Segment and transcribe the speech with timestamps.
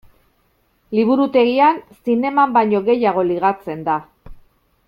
[0.99, 1.77] Liburutegian
[2.09, 4.03] zineman baino gehiago ligatzen da.